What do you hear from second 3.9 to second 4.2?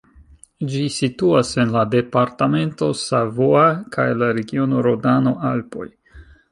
kaj